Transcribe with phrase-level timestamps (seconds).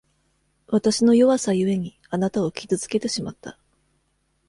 [0.65, 3.59] わたしの弱さゆえに、あなたを傷つけてしまった。